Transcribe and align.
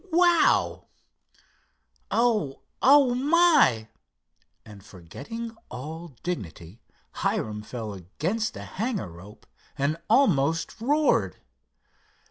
Wow! 0.11 0.87
O 2.09 2.63
oh, 2.81 3.13
my!" 3.13 3.87
and, 4.65 4.83
forgetting 4.83 5.55
all 5.69 6.15
dignity, 6.23 6.81
Hiram 7.17 7.61
fell 7.61 7.93
against 7.93 8.57
a 8.57 8.63
hangar 8.63 9.11
rope 9.11 9.45
and 9.77 9.97
almost 10.09 10.81
roared. 10.81 11.37